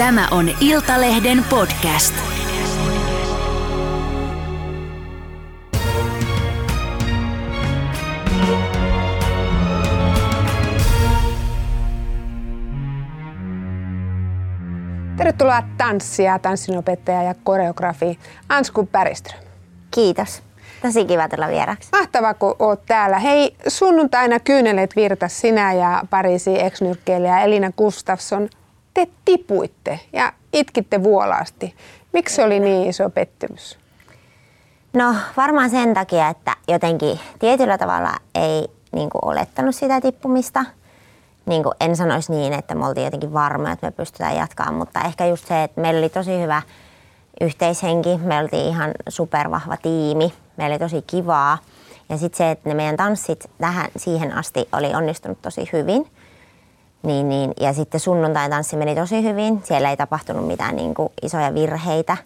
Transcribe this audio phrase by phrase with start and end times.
[0.00, 2.14] Tämä on Iltalehden podcast.
[15.16, 19.40] Tervetuloa tanssia, tanssinopettaja ja koreografi Ansku Päriström.
[19.90, 20.42] Kiitos.
[20.82, 21.88] Tosi kiva tulla vieraksi.
[21.92, 23.18] Mahtavaa, kun oot täällä.
[23.18, 26.80] Hei, sunnuntaina kyyneleet virtas sinä ja Pariisi ex
[27.44, 28.48] Elina Gustafsson.
[28.94, 31.74] Te tipuitte ja itkitte vuolaasti.
[32.12, 33.78] Miksi se oli niin iso pettymys?
[34.92, 40.64] No varmaan sen takia, että jotenkin tietyllä tavalla ei niin kuin, olettanut sitä tippumista.
[41.46, 45.00] Niin kuin, en sanoisi niin, että me oltiin jotenkin varmoja, että me pystytään jatkamaan, mutta
[45.00, 46.62] ehkä just se, että meillä oli tosi hyvä
[47.40, 48.18] yhteishenki.
[48.18, 50.32] Me oltiin ihan supervahva tiimi.
[50.56, 51.58] Meillä oli tosi kivaa.
[52.08, 56.06] Ja sitten se, että ne meidän tanssit tähän, siihen asti oli onnistunut tosi hyvin.
[57.02, 57.52] Niin, niin.
[57.60, 59.60] Ja sitten sunnuntain tanssi meni tosi hyvin.
[59.64, 62.16] Siellä ei tapahtunut mitään niin kuin isoja virheitä.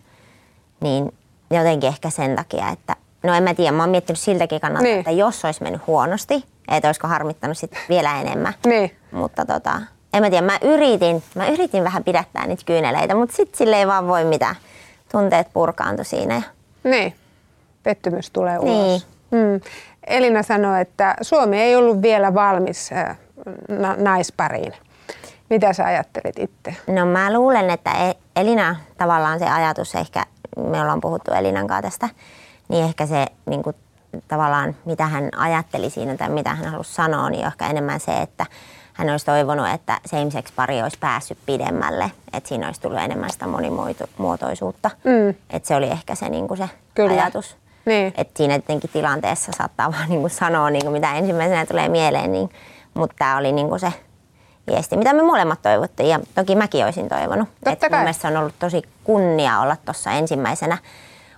[0.81, 1.15] Niin
[1.51, 4.99] jotenkin ehkä sen takia, että no en mä tiedä, mä oon miettinyt siltäkin kannalta, niin.
[4.99, 8.55] että jos olisi mennyt huonosti, että olisiko harmittanut sit vielä enemmän.
[8.67, 8.97] Niin.
[9.13, 9.81] Mutta tota,
[10.15, 13.87] en mä tiedä, mä yritin, mä yritin vähän pidättää niitä kyyneleitä, mutta sitten sille ei
[13.87, 14.57] vaan voi mitään.
[15.13, 16.43] Tunteet purkaantui siinä.
[16.85, 17.15] Niin,
[17.83, 18.73] pettymys tulee ulos.
[18.73, 19.03] Niin.
[19.31, 19.61] Hmm.
[20.07, 23.19] Elina sanoi, että Suomi ei ollut vielä valmis äh,
[23.97, 24.73] naispariin.
[25.51, 26.77] Mitä sä ajattelit itse?
[26.87, 30.25] No mä luulen, että E- Elina tavallaan se ajatus ehkä,
[30.57, 32.09] me ollaan puhuttu Elinan kanssa tästä,
[32.69, 33.77] niin ehkä se niin kuin,
[34.29, 38.47] tavallaan mitä hän ajatteli siinä tai mitä hän halusi sanoa, niin ehkä enemmän se, että
[38.93, 43.47] hän olisi toivonut, että same-sex pari olisi päässyt pidemmälle, että siinä olisi tullut enemmän sitä
[43.47, 44.91] monimuotoisuutta.
[45.05, 45.29] Mm.
[45.51, 47.23] Että se oli ehkä se, niin kuin se Kyllä.
[47.23, 47.57] ajatus.
[47.85, 48.15] Niin.
[48.17, 52.33] Että siinä tietenkin tilanteessa saattaa vaan niin kuin sanoa, niin kuin mitä ensimmäisenä tulee mieleen,
[52.33, 52.51] niin,
[52.95, 53.93] mutta tämä oli niin kuin se
[54.67, 57.49] viesti, mitä me molemmat toivottiin ja toki mäkin olisin toivonut.
[57.65, 58.01] Totta mun kai.
[58.01, 60.79] mielestä se on ollut tosi kunnia olla tuossa ensimmäisenä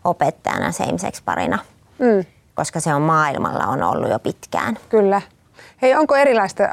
[0.05, 1.59] opettajana same-sex-parina,
[1.99, 2.25] Mm.
[2.55, 4.79] koska se on maailmalla on ollut jo pitkään.
[4.89, 5.23] Kyllä.
[5.83, 6.71] Hei, onko erilaista äh,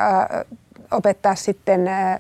[0.92, 2.12] opettaa sitten äh,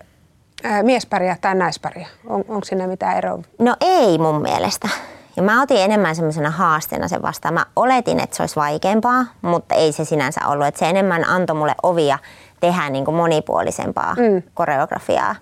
[0.65, 2.07] äh, miesparia tai naisparia?
[2.27, 3.39] On, onko siinä mitään eroa?
[3.59, 4.89] No ei mun mielestä.
[5.37, 7.53] Ja mä otin enemmän semmoisena haasteena sen vastaan.
[7.53, 10.67] Mä oletin, että se olisi vaikeampaa, mutta ei se sinänsä ollut.
[10.67, 12.19] Että se enemmän antoi mulle ovia
[12.67, 14.43] tehdä niin kuin monipuolisempaa Mm.
[14.53, 15.35] koreografiaa.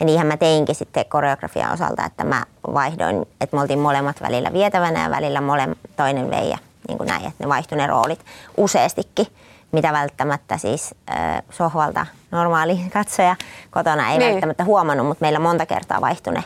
[0.00, 2.42] Ja niinhän mä teinkin sitten koreografian osalta, että mä
[2.74, 7.08] vaihdoin, että me oltiin molemmat välillä vietävänä ja välillä mole, toinen vei ja niin kuin
[7.08, 8.20] näin, että ne vaihtui ne roolit
[8.56, 9.26] useastikin,
[9.72, 13.36] mitä välttämättä siis äh, sohvalta normaali katsoja
[13.70, 14.30] kotona ei Niin.
[14.32, 16.44] välttämättä huomannut, mutta meillä monta kertaa vaihtui ne,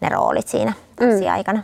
[0.00, 1.62] ne roolit siinä tanssiaikana.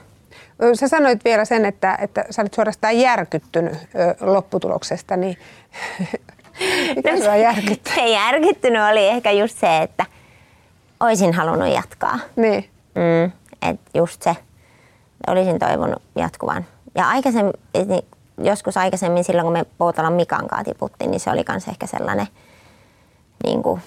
[0.62, 3.78] Ö, Sä sanoit vielä sen, että, että sä olit suorastaan järkyttynyt ö,
[4.20, 5.36] lopputuloksesta, niin
[6.96, 7.94] mikä sua järkyttää?
[7.94, 10.06] Se järkyttynyt oli ehkä just se, että
[11.00, 12.18] olisin halunnut jatkaa.
[12.36, 12.70] Niin.
[12.94, 13.32] Mm,
[13.70, 14.36] et just se,
[15.26, 16.66] olisin toivonut jatkuvan.
[16.94, 17.54] Ja aikaisemmin,
[17.86, 18.04] niin
[18.38, 22.26] joskus aikaisemmin silloin, kun me Poutalan Mikan kanssa tiputtiin, niin se oli myös ehkä sellainen
[23.44, 23.80] niin kuin,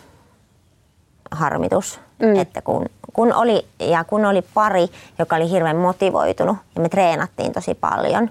[1.31, 1.99] harmitus.
[2.19, 2.35] Mm.
[2.35, 4.87] Että kun, kun, oli, ja kun oli pari,
[5.19, 8.29] joka oli hirveän motivoitunut ja me treenattiin tosi paljon.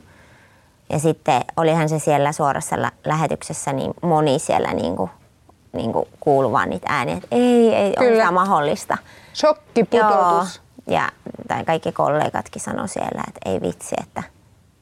[0.93, 5.11] Ja sitten olihan se siellä suorassa lä- lähetyksessä, niin moni siellä niin kuin,
[5.73, 8.31] niin kuin kuului vaan niitä ääniä, että ei, ei ole Kyllä.
[8.31, 8.99] mahdollista.
[9.35, 10.63] Shokkiputotus.
[10.87, 11.09] Ja
[11.49, 14.23] tai kaikki kollegatkin sanoi siellä, että ei vitsi, että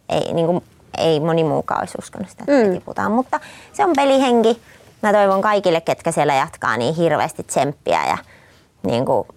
[0.08, 0.64] ei, niin kuin,
[0.98, 2.68] ei moni muukaan olisi uskonut sitä, että Mm.
[2.68, 2.74] mm.
[2.74, 3.12] tiputaan.
[3.12, 3.40] Mutta
[3.72, 4.62] se on pelihenki.
[5.02, 8.06] Mä toivon kaikille, ketkä siellä jatkaa, niin hirveästi tsemppiä.
[8.06, 8.18] Ja
[8.86, 9.28] niin kuin,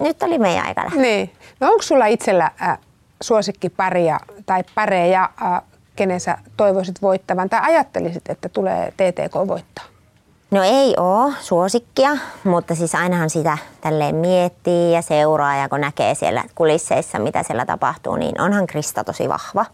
[0.00, 1.02] nyt oli meidän aika lähteä.
[1.02, 1.32] Niin.
[1.60, 2.78] No onko sulla itsellä äh,
[3.22, 5.62] suosikkiparia tai pareja, äh,
[6.00, 9.84] kenen sä toivoisit voittavan tai ajattelisit, että tulee TTK voittaa?
[10.50, 12.10] No ei oo suosikkia,
[12.44, 17.66] mutta siis ainahan sitä tälleen miettii ja seuraa ja kun näkee siellä kulisseissa, mitä siellä
[17.66, 19.66] tapahtuu, niin onhan Krista tosi vahva.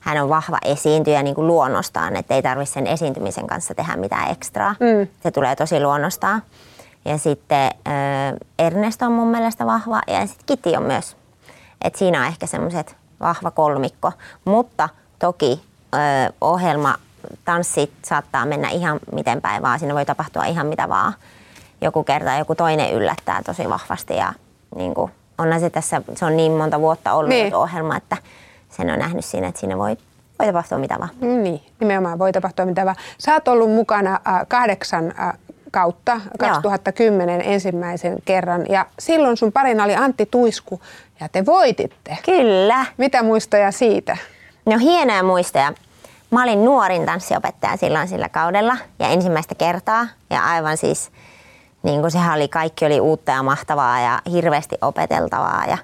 [0.00, 4.30] Hän on vahva esiintyjä niin kuin luonnostaan, että ei tarvitse sen esiintymisen kanssa tehdä mitään
[4.30, 4.74] ekstraa.
[4.80, 5.08] Mm.
[5.22, 6.42] Se tulee tosi luonnostaan.
[7.04, 11.16] Ja sitten äh, Ernest on mun mielestä vahva ja sitten Kitty on myös.
[11.84, 14.12] Et siinä on ehkä semmoiset vahva kolmikko,
[14.44, 14.88] mutta
[15.18, 16.94] toki ö, ohjelma,
[17.44, 19.78] tanssit saattaa mennä ihan miten päin vaan.
[19.78, 21.12] Siinä voi tapahtua ihan mitä vaan.
[21.80, 24.32] Joku kerta joku toinen yllättää tosi vahvasti ja
[24.76, 27.54] niin kuin, onhan se tässä, se on niin monta vuotta ollut Niin.
[27.54, 28.16] ohjelma, että
[28.70, 29.96] sen on nähnyt siinä, että siinä voi,
[30.38, 31.10] voi tapahtua mitä vaan.
[31.20, 32.96] Niin, nimenomaan voi tapahtua mitä vaan.
[33.18, 35.32] Sä oot ollut mukana äh, kahdeksan äh,
[35.70, 40.80] kautta 2010 ensimmäisen kerran ja silloin sun parina oli Antti Tuisku
[41.20, 42.18] ja te voititte.
[42.24, 42.86] Kyllä.
[42.96, 44.16] Mitä muistoja siitä?
[44.66, 45.72] No hienoja muistoja.
[46.30, 50.06] Mä olin nuorin tanssiopettaja silloin sillä kaudella ja ensimmäistä kertaa.
[50.30, 51.10] Ja aivan siis
[51.82, 55.78] niin kuin sehän oli, kaikki oli uutta ja mahtavaa ja hirveästi opeteltavaa ja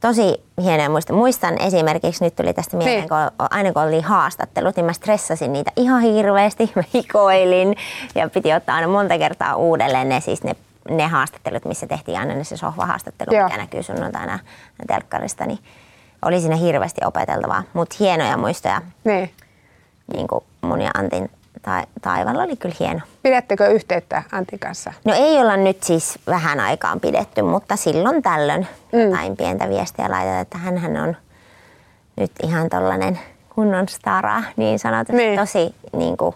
[0.00, 1.12] tosi hienoja muista.
[1.12, 3.08] Muistan esimerkiksi, nyt tuli tästä mieleen, Niin.
[3.08, 6.72] kun aina kun oli haastattelut, niin mä stressasin niitä ihan hirveästi.
[6.76, 7.76] Mä hikoilin
[8.14, 10.56] ja piti ottaa aina monta kertaa uudelleen ne, siis ne,
[10.90, 13.44] ne haastattelut, missä tehtiin aina ne se sohvahaastattelu, Joo.
[13.44, 14.38] mikä näkyy sunnuntaina
[14.86, 15.58] telkkarista, niin
[16.24, 19.30] oli siinä hirveästi opeteltavaa, mutta hienoja muistoja, Niin.
[20.14, 21.30] niin kuin mun ja Antin
[21.62, 23.00] ta- taivalla oli kyllä hieno.
[23.22, 24.92] Pidättekö yhteyttä Antin kanssa?
[25.04, 29.00] No ei olla nyt siis vähän aikaan pidetty, mutta silloin tällöin mm.
[29.00, 31.16] jotain pientä viestiä laitetaan, että hän on
[32.16, 33.20] nyt ihan tollainen
[33.54, 35.12] kunnon stara niin sanotusti.
[35.16, 35.38] Niin.
[35.38, 36.34] Tosi niin kuin,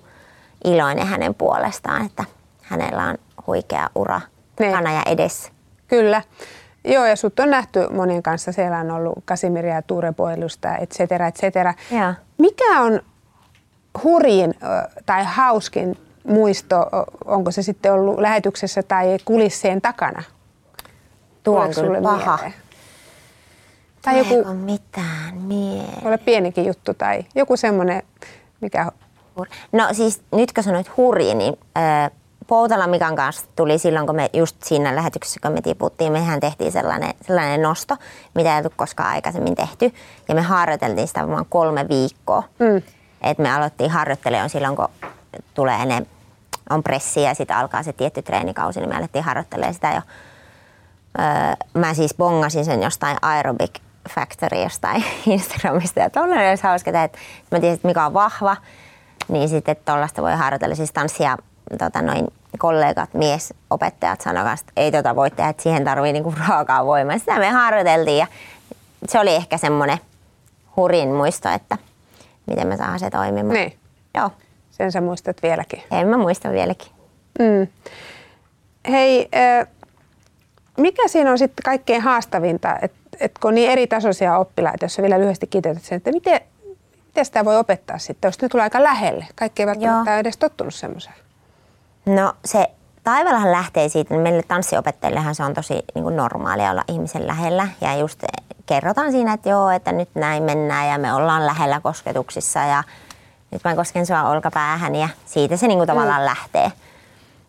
[0.64, 2.24] iloinen hänen puolestaan, että
[2.62, 3.14] hänellä on
[3.46, 4.20] huikea ura
[4.60, 4.70] Niin.
[4.72, 5.52] takana ja edessä.
[5.88, 6.22] Kyllä.
[6.88, 8.52] Joo, ja sut on nähty monien kanssa.
[8.52, 11.74] Siellä on ollut Kasimiria ja Tuure Poelusta, et cetera, et cetera.
[11.90, 12.14] Joo.
[12.38, 13.00] Mikä on
[14.04, 14.54] hurjin
[15.06, 16.76] tai hauskin muisto,
[17.24, 20.22] onko se sitten ollut lähetyksessä tai kulissien takana?
[21.42, 22.36] Tuo on kyllä sulle paha.
[22.36, 22.54] mieleen?
[24.02, 26.06] Tai joku, mitään mieleen?
[26.06, 28.02] olla pienikin juttu tai joku semmoinen,
[28.60, 28.92] mikä...
[29.72, 32.10] No siis nyt kun sanoit hurji, niin äh,
[32.48, 36.72] Poutala Mikan kanssa tuli silloin, kun me just siinä lähetyksessä, kun me tiputtiin, mehän tehtiin
[36.72, 37.96] sellainen, sellainen nosto,
[38.34, 39.92] mitä ei ollut koskaan aikaisemmin tehty.
[40.28, 42.42] Ja me harjoiteltiin sitä varmaan kolme viikkoa.
[42.58, 42.82] Mm.
[43.22, 44.88] Et me aloittiin harjoittelemaan silloin, kun
[45.54, 46.06] tulee ne,
[46.70, 50.00] on pressi ja sitten alkaa se tietty treenikausi, niin me alettiin harjoittelemaan sitä jo.
[51.18, 51.24] Öö,
[51.74, 53.78] mä siis bongasin sen jostain Aerobic
[54.10, 57.18] Factory jostain Instagramista ja tollainen olisi hauska, tehdä, että
[57.50, 58.56] mä tiesin, että mikä on vahva,
[59.28, 60.74] niin sitten tuollaista voi harjoitella.
[60.74, 61.36] Siis tanssia
[61.78, 62.28] tota, noin
[62.58, 67.18] kollegat, miesopettajat sanoivat, että ei tota voi tehdä, että siihen tarvii niinku raakaa voimaa.
[67.18, 68.26] Sitä me harjoiteltiin ja
[69.08, 69.98] se oli ehkä semmoinen
[70.76, 71.78] hurin muisto, että
[72.46, 73.54] miten me saadaan se toimimaan.
[73.54, 73.78] Niin.
[74.14, 74.30] Joo,
[74.70, 75.82] Sen sä muistat vieläkin.
[75.90, 76.92] en mä muista vieläkin.
[77.38, 77.66] Mm.
[78.90, 79.28] Hei,
[80.76, 84.98] mikä siinä on sitten kaikkein haastavinta, että et kun on niin eri tasoisia oppilaita, jos
[84.98, 86.40] vielä lyhyesti kiteytät sen, että miten,
[87.06, 89.26] miten sitä voi opettaa sitten, jos ne tulee aika lähelle?
[89.34, 90.14] Kaikki ei välttämättä Joo.
[90.14, 91.14] ole edes tottunut semmoiseen.
[92.08, 92.70] No se
[93.04, 97.68] taivallahan lähtee siitä, että meille tanssiopettajillehan se on tosi niin kuin normaalia olla ihmisen lähellä.
[97.80, 98.24] Ja just
[98.66, 102.82] kerrotaan siinä, että joo, että nyt näin mennään ja me ollaan lähellä kosketuksissa ja
[103.50, 106.72] nyt mä kosken sua olkapäähän ja siitä se niin kuin tavallaan lähtee.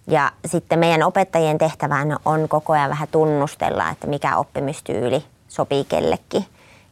[0.07, 6.45] Ja sitten meidän opettajien tehtävänä on koko ajan vähän tunnustella, että mikä oppimistyyli sopii kellekin.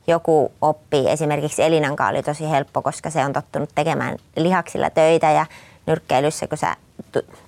[0.08, 5.46] Joku oppii, esimerkiksi Elinan oli tosi helppo, koska se on tottunut tekemään lihaksilla töitä ja
[5.88, 6.76] nyrkkeilyssä, kun sä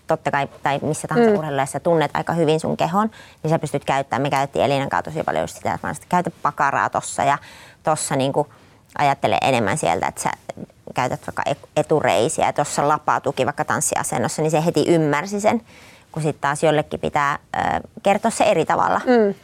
[0.08, 1.38] totta kai, tai missä tahansa mm.
[1.38, 3.12] urheilussa tunnet aika hyvin sun kehon,
[3.44, 4.22] niin sä pystyt käyttämään.
[4.22, 7.38] Me käytettiin Elinan kanssa tosi paljon sitä, että mä käytä pakaraa tossa ja
[7.84, 8.48] tossa niinku
[8.98, 10.32] ajattele enemmän sieltä, että sä
[10.94, 15.62] käytät vaikka e- etureisiä ja tuossa lapatuki vaikka tanssiasennossa, niin se heti ymmärsi sen,
[16.12, 17.60] kun sitten taas jollekin pitää ö,
[18.04, 19.02] kertoa se eri tavalla.
[19.06, 19.36] Mm.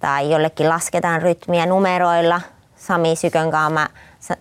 [0.00, 2.40] Tai jollekin lasketaan rytmiä numeroilla.
[2.76, 3.88] Sami Sykön kanssa mä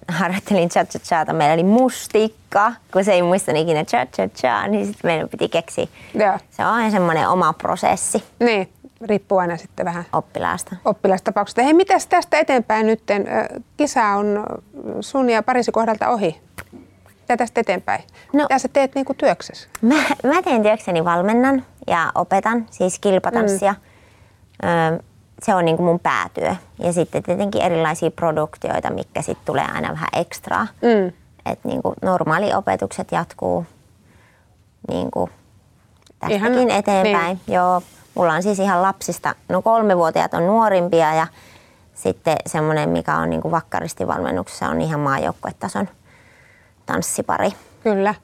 [0.08, 1.34] harjoittelin cha cha chaata.
[1.34, 5.50] Meillä oli mustikka, kun se ei muistanut ikinä cha cha cha, niin sitten meidän piti
[5.50, 5.88] keksiä.
[6.14, 6.38] Joo.
[6.52, 8.70] Se on semmoinen oma prosessi Niin,
[9.02, 10.76] riippuu aina sitten vähän oppilaasta.
[10.86, 11.62] oppilastapauksesta.
[11.62, 13.04] Hei, mitäs tästä eteenpäin nyt?
[13.78, 14.46] Kisa on
[15.02, 16.42] sun ja Pariisin kohdalta ohi.
[17.22, 18.04] Mitä tästä eteenpäin?
[18.34, 19.68] No- Mitä sä teet niinku työksessä?
[19.82, 23.76] Mä, mä teen työkseni valmennan ja opetan, siis kilpatanssia.
[24.64, 25.00] Mm.
[25.44, 26.56] Se on niin kuin mun päätyö.
[26.80, 30.68] Ja sitten tietenkin erilaisia produktioita, mitkä sitten tulee aina vähän ekstraa.
[30.82, 31.08] Mm.
[31.46, 33.66] Että niin kuin normaali opetukset jatkuu
[34.90, 35.32] niin kuin
[36.20, 37.40] tästäkin Ihan- eteenpäin.
[37.48, 37.82] Joo,
[38.16, 41.28] mulla on siis ihan lapsista, no kolmevuotiaat on nuorimpia ja
[41.94, 45.90] sitten semmoinen, mikä on niin kuin vakkaristivalmennuksessa, on ihan maajoukkuetason
[46.86, 47.50] tanssipari.
[47.84, 48.16] Kyllä.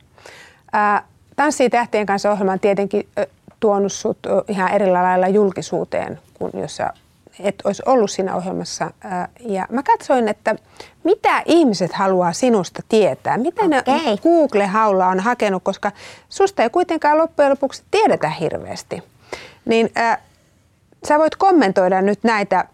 [0.73, 1.03] Ää,
[1.35, 3.09] Tanssii tähtien kanssa ohjelma on tietenkin
[3.59, 6.93] tuonut sut ihan eri lailla julkisuuteen kuin jos sä
[7.39, 8.91] et olisi ollut siinä ohjelmassa.
[9.39, 10.55] Ja mä katsoin, että
[11.03, 13.37] mitä ihmiset haluaa sinusta tietää.
[13.37, 14.17] Mitä ne Okei.
[14.17, 15.91] Google-haulla on hakenut, koska
[16.29, 19.03] susta ei kuitenkaan loppujen lopuksi tiedetä hirveästi.
[19.65, 20.17] Niin ää,
[21.07, 22.65] sä voit kommentoida nyt näitä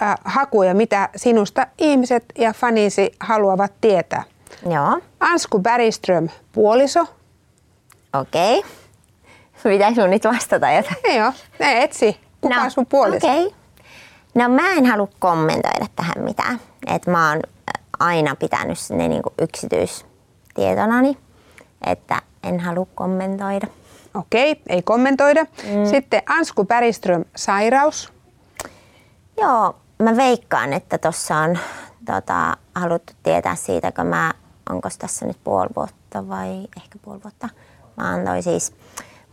[0.00, 4.22] ää, hakuja, mitä sinusta ihmiset ja fanisi haluavat tietää.
[4.70, 7.06] Joo, Ansku Bergström, puoliso.
[8.20, 8.62] okei.
[9.62, 11.16] Pitäisi mun nyt vastata jotain.
[11.16, 12.20] Joo, ne etsi.
[12.40, 13.26] Kuka on sun puoliso?
[13.32, 13.50] Okay.
[14.34, 16.60] No mä en halua kommentoida tähän mitään.
[16.86, 21.18] Et mä oon äh, aina pitänyt ne niinku yksityistietonani,
[21.86, 23.66] että en halua kommentoida.
[24.14, 25.44] Okei, ei kommentoida.
[25.44, 25.86] Mm.
[25.90, 28.12] Sitten Ansku Bergström, sairaus.
[29.40, 31.58] Joo, mä veikkaan, että tuossa on
[32.06, 34.32] tota, haluttu tietää siitä, kun mä,
[34.70, 37.48] onko tässä nyt puoli vuotta vai ehkä puoli vuotta,
[37.96, 38.72] mä annoin siis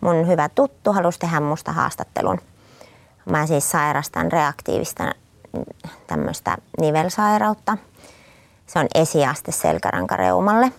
[0.02, 2.40] mun hyvä tuttu halusi tehdä musta haastattelun.
[3.30, 5.12] Mä siis sairastan reaktiivista
[6.08, 7.78] tämmöistä nivelsairautta.
[8.68, 10.72] Se on esiaste selkärankareumalle,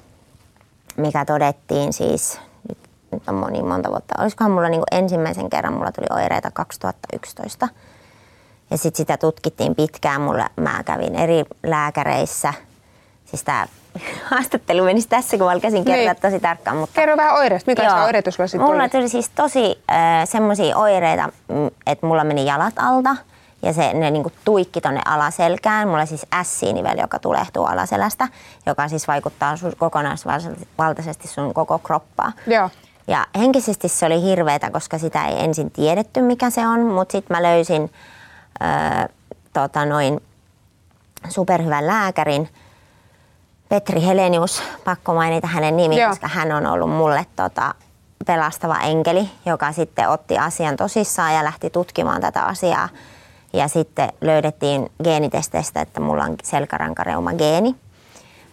[0.96, 2.78] mikä todettiin siis, nyt,
[3.26, 7.68] on moni monta vuotta, olisikohan mulla niin ensimmäisen kerran, mulla tuli oireita 2011.
[8.70, 12.54] Ja sitten sitä tutkittiin pitkään, mulla, mä kävin eri lääkäreissä.
[13.30, 13.66] Siis tämä
[14.30, 16.22] haastattelu menisi tässä, kun alkaisin kertoa niin.
[16.22, 16.76] tosi tarkkaan.
[16.76, 17.00] Mutta...
[17.00, 21.28] Kerro vähän oireista, mikä se oireet sulla sitten Mulla tuli siis tosi äh, semmoisia oireita,
[21.48, 23.16] mm, että mulla meni jalat alta
[23.62, 25.88] ja se, ne niinku tuikki tonne alaselkään.
[25.88, 28.28] Mulla siis S-nivel, joka tulehtuu alaselästä,
[28.66, 32.32] joka siis vaikuttaa sun kokonaisvaltaisesti sun koko kroppaa.
[32.46, 32.70] Joo.
[33.08, 37.36] Ja henkisesti se oli hirveetä, koska sitä ei ensin tiedetty, mikä se on, mutta sitten
[37.36, 37.90] mä löysin
[38.62, 39.08] öö,
[39.52, 40.20] tota noin
[41.28, 42.48] superhyvän lääkärin,
[43.68, 46.08] Petri Helenius, pakko mainita hänen nimi, Joo.
[46.08, 47.74] koska hän on ollut mulle tota,
[48.26, 52.88] pelastava enkeli, joka sitten otti asian tosissaan ja lähti tutkimaan tätä asiaa.
[53.52, 57.74] Ja sitten löydettiin geenitesteistä, että mulla on selkärankareuma geeni.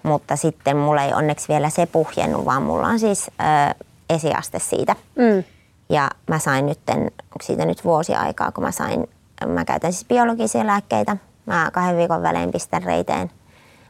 [0.04, 4.96] Mutta sitten mulla ei onneksi vielä se puhjennut, vaan mulla on siis ö, esiaste siitä.
[5.16, 5.44] Mm.
[5.90, 9.10] Ja mä sain nyt, onko siitä nyt vuosi aikaa, kun mä sain,
[9.48, 11.18] mä käytän siis biologisia lääkkeitä.
[11.46, 13.32] Mä kahden viikon välein pistän reiteen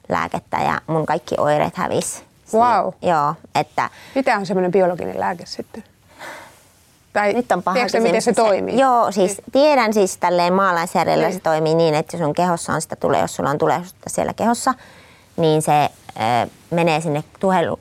[0.09, 2.23] lääkettä ja mun kaikki oireet hävis.
[2.53, 2.93] Wow.
[3.01, 3.89] Joo, että...
[4.15, 5.83] Mitä on semmoinen biologinen lääke sitten?
[7.13, 8.79] Tai Nyt on paha tiedätkö, miten se, se toimii?
[8.79, 9.51] Joo, siis niin.
[9.51, 11.33] tiedän siis tälleen maalaisjärjellä niin.
[11.33, 14.73] se toimii niin, että sun kehossa on sitä tulee, jos sulla on tulehdusta siellä kehossa,
[15.37, 17.23] niin se äh, menee sinne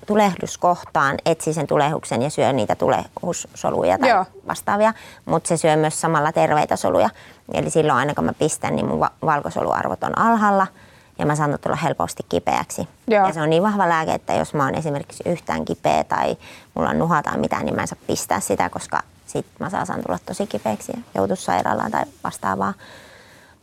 [0.06, 4.24] tulehduskohtaan, etsii sen tulehduksen ja syö niitä tulehussoluja tai Joo.
[4.48, 4.92] vastaavia,
[5.24, 7.10] mutta se syö myös samalla terveitä soluja.
[7.52, 10.66] Eli silloin aina kun mä pistän, niin mun va- valkosoluarvot on alhaalla–
[11.18, 12.88] ja mä saan tulla helposti kipeäksi.
[13.08, 13.26] Joo.
[13.26, 16.36] Ja se on niin vahva lääke, että jos mä oon esimerkiksi yhtään kipeä tai
[16.74, 20.02] mulla on nuha tai mitään, niin mä en saa pistää sitä, koska sit mä saan
[20.06, 22.74] tulla tosi kipeäksi ja joutua sairaalaan tai vastaavaa.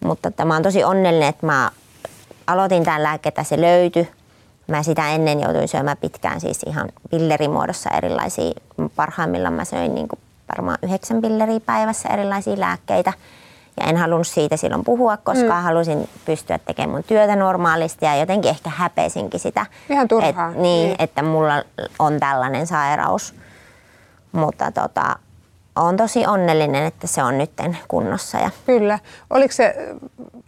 [0.06, 1.72] Mutta että mä oon tosi onnellinen, että mä
[2.48, 4.10] aloitin tämän lääkkeitä, se löytyi.
[4.68, 8.52] Mä sitä ennen joutuin syömään pitkään siis ihan pillerimuodossa erilaisia.
[8.96, 10.20] Parhaimmillaan mä söin niin kuin
[10.58, 13.14] varmaan yhdeksän pilleriä päivässä erilaisia lääkkeitä.
[13.80, 15.64] Ja en halunnut siitä silloin puhua, koska mm.
[15.64, 19.66] halusin pystyä tekemään mun työtä normaalisti ja jotenkin ehkä häpeisinkin sitä.
[19.90, 20.50] Ihan turhaa.
[20.50, 21.64] Et, niin, niin, että mulla
[22.00, 23.36] on tällainen sairaus.
[24.32, 25.16] Mutta tota,
[25.76, 27.52] olen tosi onnellinen, että se on nyt
[27.88, 28.38] kunnossa.
[28.38, 28.50] Ja...
[28.66, 29.00] Kyllä.
[29.30, 29.76] Oliko se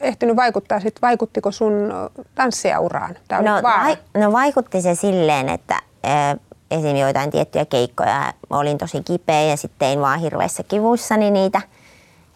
[0.02, 1.94] ehtinyt vaikuttaa, sit, vaikuttiko sun
[2.36, 3.18] tanssijauraan?
[3.32, 5.76] No, vai, no vaikutti se silleen, että
[6.06, 6.40] äh,
[6.72, 6.96] esim.
[6.96, 11.62] joitain tiettyjä keikkoja olin tosi kipeä ja sitten tein vaan hirveissä kivuissani niitä.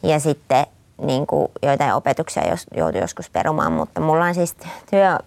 [0.04, 0.66] Ja sitten
[1.02, 4.56] niin kuin joitain opetuksia jos, joutui joskus perumaan, mutta mulla on siis
[4.90, 5.18] työ,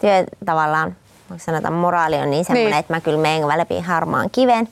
[0.00, 0.96] työ tavallaan,
[1.36, 2.80] sanotaan moraali on niin semmoinen, niin.
[2.80, 4.68] että mä kyllä menen läpi harmaan kiven.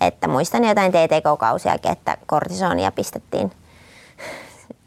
[0.00, 3.52] Että muistan jotain TTK-kausiakin, että kortisonia pistettiin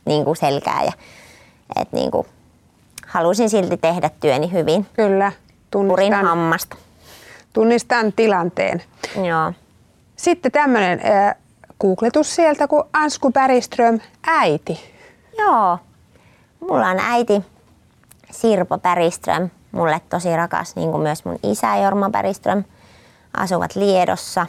[0.06, 0.91] niin kuin selkää ja
[1.75, 2.27] että niin kuin,
[3.08, 4.86] halusin silti tehdä työni hyvin.
[4.94, 5.32] Kyllä,
[5.72, 5.88] tunnistan.
[5.88, 6.75] Purin hammasta.
[7.53, 8.84] Tunnistan tilanteen.
[9.24, 9.53] Joo.
[10.15, 11.36] Sitten tämmöinen äh,
[11.81, 14.79] googletus sieltä kuin Ansku Päriström, äiti.
[15.38, 15.77] Joo,
[16.60, 17.43] mulla on äiti
[18.31, 22.63] Sirpo Päriström, mulle tosi rakas, niin kuin myös mun isä Jorma Päriström,
[23.38, 24.48] asuvat Liedossa.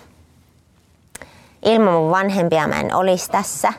[1.62, 3.72] Ilman mun vanhempia mä en olisi tässä.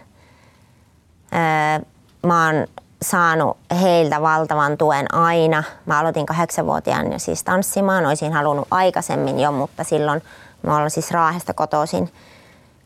[1.33, 1.85] Öö,
[2.25, 2.67] mä oon
[3.01, 5.63] saanut heiltä valtavan tuen aina.
[5.85, 10.21] Mä aloitin kahdeksanvuotiaan jo siis tanssimaan, olisin halunnut aikaisemmin jo, mutta silloin
[10.61, 12.11] mä olen siis Raahesta kotoisin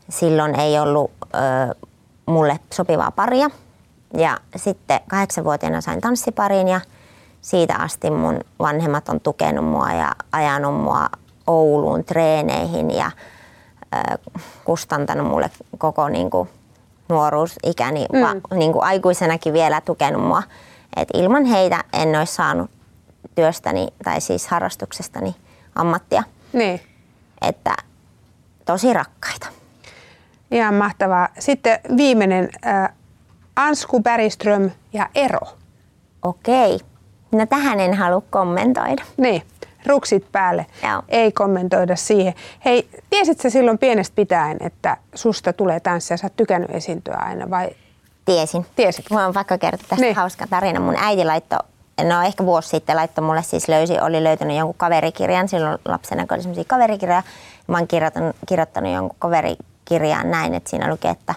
[0.08, 1.74] silloin ei ollut ö,
[2.26, 3.50] mulle sopivaa paria.
[4.16, 6.80] Ja sitten kahdeksanvuotiaana sain tanssiparin ja
[7.40, 11.06] siitä asti mun vanhemmat on tukenut mua ja ajanut mua
[11.46, 13.10] Ouluun treeneihin ja
[13.94, 14.18] ö,
[14.64, 16.48] kustantanut mulle koko niin kuin,
[17.08, 18.22] nuoruusikäni mm.
[18.22, 20.42] va, niin kuin aikuisenakin vielä tukenut mua.
[20.96, 22.70] Et ilman heitä en olisi saanut
[23.34, 25.36] työstäni tai siis harrastuksestani
[25.74, 26.22] ammattia.
[26.52, 26.80] Niin.
[27.40, 27.74] Että
[28.64, 29.46] tosi rakkaita.
[30.54, 31.28] Ihan mahtavaa.
[31.38, 32.88] Sitten viimeinen, äh,
[33.56, 35.40] Ansku Bergström ja Ero.
[36.22, 36.78] Okei.
[37.32, 39.02] No tähän en halua kommentoida.
[39.16, 39.42] Niin,
[39.86, 40.66] ruksit päälle.
[40.82, 41.02] Joo.
[41.08, 42.34] Ei kommentoida siihen.
[42.64, 46.16] Hei, tiesit sä silloin pienestä pitäen, että susta tulee tanssia?
[46.16, 47.70] Sä oot tykännyt esiintyä aina vai?
[48.24, 48.66] Tiesin.
[48.76, 49.10] Tiesit?
[49.10, 50.16] Mä oon vaikka kertoa tästä niin.
[50.16, 50.80] hauska tarina.
[50.80, 51.58] Mun äiti laittoi
[52.02, 56.34] no ehkä vuosi sitten laittoi mulle siis löysi, oli löytänyt jonkun kaverikirjan, silloin lapsena kun
[56.34, 57.22] oli semmoisia kaverikirjoja.
[57.66, 61.34] Mä oon kirjoittanut, kirjoittanut jonkun kaverikirjan kirjaan näin, että siinä luki, että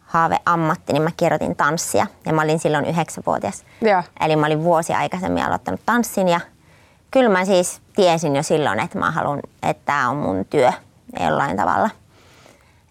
[0.00, 3.64] haave ammatti, niin mä kirjoitin tanssia ja mä olin silloin yhdeksänvuotias.
[3.80, 4.02] Ja.
[4.20, 6.40] Eli mä olin vuosi aikaisemmin aloittanut tanssin ja
[7.10, 10.72] kyllä mä siis tiesin jo silloin, että mä haluan, että tämä on mun työ
[11.20, 11.90] jollain tavalla.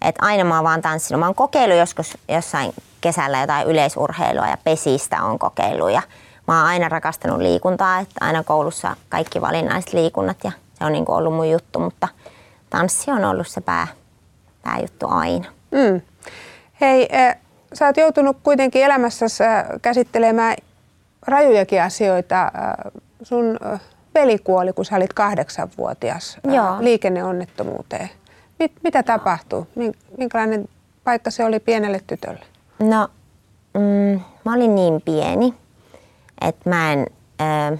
[0.01, 1.19] Et aina mä oon vaan tanssinut.
[1.19, 6.01] Mä oon kokeillut joskus jossain kesällä jotain yleisurheilua ja pesistä on kokeillut ja
[6.48, 11.05] mä oon aina rakastanut liikuntaa, että aina koulussa kaikki valinnaiset liikunnat ja se on niin
[11.05, 12.07] kuin ollut mun juttu, mutta
[12.69, 13.88] tanssi on ollut se pää,
[14.63, 15.46] pääjuttu aina.
[15.72, 16.01] Mm.
[16.82, 17.36] Hei, äh,
[17.74, 20.55] sä oot joutunut kuitenkin elämässäsi äh, käsittelemään
[21.27, 22.41] rajujakin asioita.
[22.43, 22.91] Äh,
[23.24, 23.82] sun äh,
[24.15, 26.75] veli kuoli, kun sä olit kahdeksanvuotias Joo.
[26.79, 28.10] liikenneonnettomuuteen.
[28.60, 29.65] Mit, mitä tapahtui?
[29.75, 30.67] Min- Minkälainen
[31.03, 32.46] paikka se oli pienelle tytölle?
[32.79, 33.08] No,
[33.74, 35.53] mm, mä olin niin pieni,
[36.41, 37.08] että mä en
[37.74, 37.77] ö,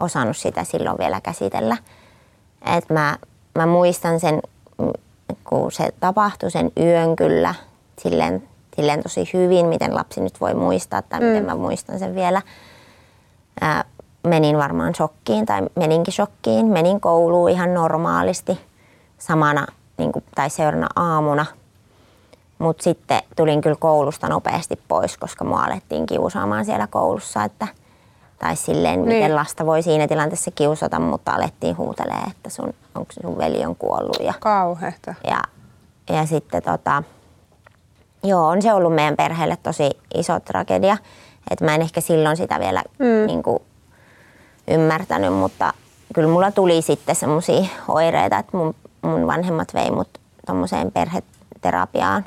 [0.00, 1.76] osannut sitä silloin vielä käsitellä.
[2.76, 3.16] Et mä,
[3.54, 4.42] mä muistan sen,
[4.78, 4.90] mm,
[5.44, 7.54] kun se tapahtui sen yön kyllä
[7.98, 11.26] silleen, silleen tosi hyvin, miten lapsi nyt voi muistaa tai mm.
[11.26, 12.42] miten mä muistan sen vielä.
[13.60, 13.84] Ää,
[14.22, 16.66] menin varmaan shokkiin tai meninkin shokkiin.
[16.66, 18.60] Menin kouluun ihan normaalisti
[19.18, 19.66] samana
[19.98, 21.46] niin kuin, tai seuraavana aamuna–
[22.60, 27.68] mutta sitten tulin kyllä koulusta nopeasti pois, koska mua alettiin kiusaamaan siellä koulussa, että
[28.40, 29.34] tai silleen, miten Niin.
[29.36, 34.16] lasta voi siinä tilanteessa kiusata, mutta alettiin huutelee, että sun, onko sun veli on kuollut.
[34.20, 35.14] Ja, Kauheeta.
[35.24, 35.40] ja,
[36.16, 37.02] ja sitten tota,
[38.24, 40.96] joo, on se ollut meidän perheelle tosi iso tragedia.
[41.50, 43.26] Että mä en ehkä silloin sitä vielä mm.
[43.26, 43.58] niin kuin,
[44.70, 45.72] ymmärtänyt, mutta
[46.14, 50.08] kyllä mulla tuli sitten semmoisia oireita, että mun, mun vanhemmat vei mut
[50.46, 52.24] tommoseen perheterapiaan,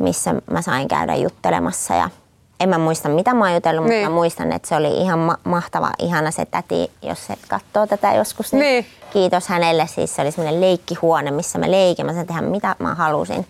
[0.00, 2.10] missä mä sain käydä juttelemassa ja
[2.60, 4.08] en mä muista mitä mä oon jutellut, mutta Niin.
[4.08, 8.12] mä muistan, että se oli ihan ma- mahtava, ihana se täti, jos et katsoo tätä
[8.14, 8.52] joskus.
[8.52, 8.86] Niin, Niin.
[9.12, 12.94] Kiitos hänelle, siis se oli semmoinen leikkihuone, missä me leikimme, mä sain tehdä mitä mä
[12.94, 13.46] halusin.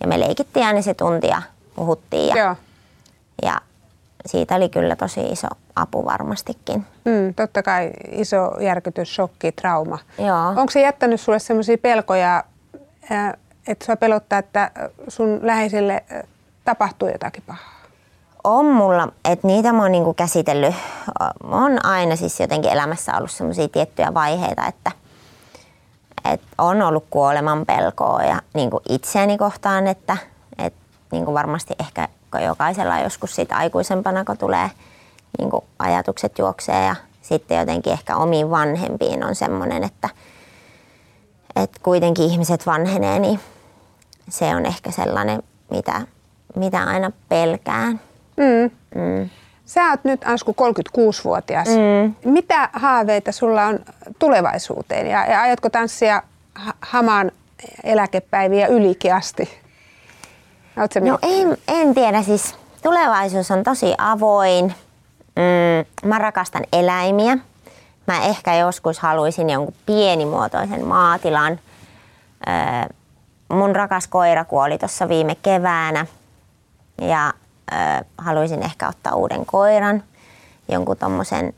[0.00, 1.42] Ja me leikittiin aina se tunti ja
[1.74, 2.56] puhuttiin ja, Joo.
[3.42, 3.60] ja
[4.26, 6.86] siitä oli kyllä tosi iso apu varmastikin.
[7.04, 9.98] Mm, totta kai iso järkytys, shokki, trauma.
[10.18, 10.48] Joo.
[10.48, 12.44] Onko se jättänyt sulle sellaisia pelkoja,
[13.10, 13.34] ää,
[13.68, 14.70] että sua pelottaa, että
[15.08, 16.24] sun läheisille ää,
[16.64, 17.81] tapahtuu jotakin pahaa?
[18.44, 20.74] On mulla, että niitä mä oon niinku käsitellyt,
[21.42, 24.92] on aina siis jotenkin elämässä ollut semmoisia tiettyjä vaiheita, että,
[26.24, 30.16] että on ollut kuoleman pelkoa ja niinku itseäni kohtaan, että,
[30.58, 32.08] että niinku varmasti ehkä
[32.44, 34.70] jokaisella joskus siitä aikuisempana, kun tulee
[35.38, 40.08] niinku ajatukset juoksee ja sitten jotenkin ehkä omiin vanhempiin on semmoinen, että,
[41.56, 43.40] että kuitenkin ihmiset vanhenee, niin
[44.28, 46.00] se on ehkä sellainen, mitä,
[46.56, 48.00] mitä aina pelkään.
[49.64, 51.68] Sä oot nyt Ansku 36-vuotias.
[51.68, 52.14] Mm.
[52.32, 53.78] Mitä haaveita sulla on
[54.18, 56.22] tulevaisuuteen ja, ja aiotko tanssia
[56.54, 57.30] ha- hamaan
[57.84, 59.48] eläkepäiviä ylikin asti?
[61.10, 64.74] No en, en tiedä, siis tulevaisuus on tosi avoin.
[65.36, 67.38] Mm, mä rakastan eläimiä.
[68.06, 71.60] Mä ehkä joskus haluaisin jonkun pienimuotoisen maatilan.
[72.48, 72.54] Öö,
[73.48, 76.06] mun rakas koira kuoli tuossa viime keväänä
[77.00, 77.32] ja
[78.18, 80.02] haluaisin ehkä ottaa uuden koiran,
[80.68, 81.54] jonkun tommosen,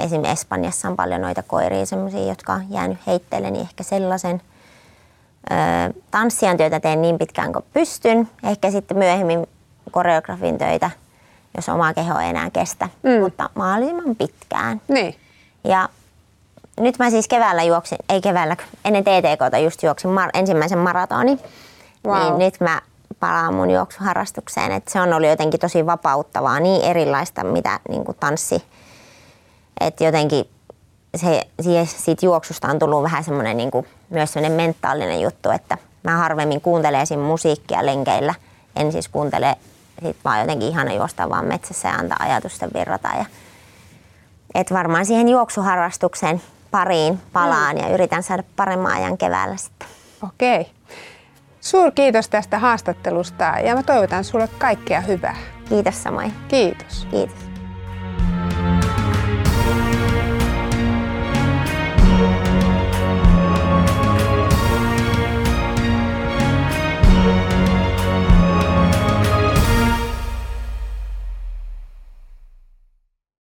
[0.00, 4.42] esimerkiksi Espanjassa on paljon noita koiria, semmoisia, jotka on jäänyt heitteille, niin ehkä sellaisen.
[6.10, 8.28] Tanssijan työtä teen niin pitkään kuin pystyn.
[8.42, 9.46] Ehkä sitten myöhemmin
[9.90, 10.90] koreografin töitä,
[11.56, 13.20] jos oma keho ei enää kestä, mm.
[13.22, 14.80] mutta mahdollisimman pitkään.
[14.88, 15.16] Niin.
[15.64, 15.88] Ja
[16.80, 21.38] nyt mä siis keväällä juoksin, ei keväällä, ennen TTKta just juoksin mar- ensimmäisen maratoni.
[22.06, 22.18] Wow.
[22.18, 22.80] Niin nyt mä
[23.20, 24.72] palaan mun juoksuharrastukseen.
[24.72, 28.62] Et se on ollut jotenkin tosi vapauttavaa, niin erilaista mitä niin kuin tanssi.
[29.80, 30.50] Että jotenkin
[31.16, 31.42] se,
[31.86, 36.60] siitä juoksusta on tullut vähän semmoinen niin kuin, myös semmoinen mentaalinen juttu, että mä harvemmin
[36.60, 37.20] kuuntelen esim.
[37.20, 38.34] musiikkia lenkeillä.
[38.76, 39.56] En siis kuuntele,
[40.02, 43.08] sit vaan jotenkin ihana juosta vaan metsässä ja antaa ajatusten virrata.
[43.18, 43.24] Ja,
[44.54, 49.88] et varmaan siihen juoksuharrastuksen pariin palaan ja yritän saada paremman ajan keväällä sitten.
[50.22, 50.75] Okei.
[51.66, 55.36] Suur kiitos tästä haastattelusta ja mä toivotan sulle kaikkea hyvää.
[55.68, 56.32] Kiitos samoin.
[56.48, 57.06] Kiitos.
[57.10, 57.45] Kiitos.